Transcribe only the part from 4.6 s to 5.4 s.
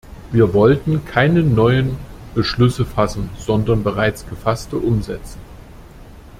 umsetzen.